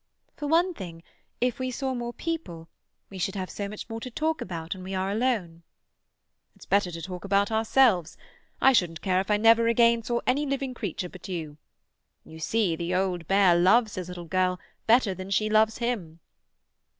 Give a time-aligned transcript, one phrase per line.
[0.35, 1.03] "For one thing,
[1.41, 2.67] if we saw more people,
[3.11, 5.61] we should have so much more to talk about when we are alone."
[6.55, 8.17] "It's better to talk about ourselves.
[8.59, 11.59] I shouldn't care if I never again saw any living creature but you.
[12.25, 16.19] You see, the old bear loves his little girl better than she loves him."